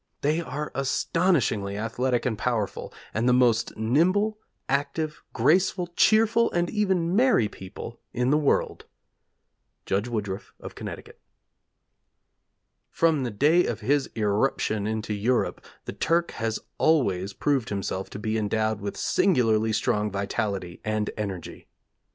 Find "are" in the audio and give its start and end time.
0.41-0.71